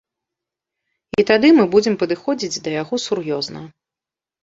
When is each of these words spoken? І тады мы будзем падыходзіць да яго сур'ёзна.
І 1.19 1.27
тады 1.33 1.53
мы 1.59 1.63
будзем 1.77 1.99
падыходзіць 2.01 2.61
да 2.71 2.77
яго 2.81 2.95
сур'ёзна. 3.09 3.67